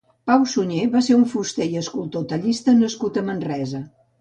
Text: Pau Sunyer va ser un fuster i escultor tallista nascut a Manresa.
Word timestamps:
Pau 0.29 0.45
Sunyer 0.53 0.85
va 0.95 1.01
ser 1.07 1.17
un 1.17 1.27
fuster 1.35 1.67
i 1.75 1.79
escultor 1.83 2.25
tallista 2.33 2.77
nascut 2.81 3.21
a 3.23 3.27
Manresa. 3.29 3.87